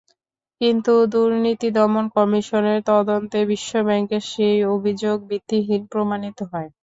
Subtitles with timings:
[0.61, 6.69] কিন্তু দুর্নীতি দমন কমিশনের তদন্তে বিশ্বব্যাংকের সেই অভিযোগ ভিত্তিহীন প্রমাণিত হয়।